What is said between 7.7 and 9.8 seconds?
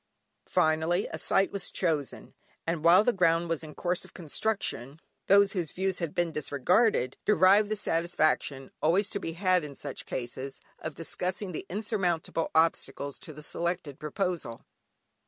satisfaction (always to be had in